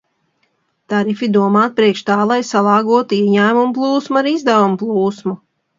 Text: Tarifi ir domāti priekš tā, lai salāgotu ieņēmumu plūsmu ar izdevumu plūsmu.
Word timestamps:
Tarifi 0.93 1.23
ir 1.27 1.35
domāti 1.35 1.77
priekš 1.81 2.03
tā, 2.09 2.17
lai 2.33 2.39
salāgotu 2.49 3.21
ieņēmumu 3.21 3.79
plūsmu 3.79 4.23
ar 4.25 4.35
izdevumu 4.37 4.83
plūsmu. 4.87 5.43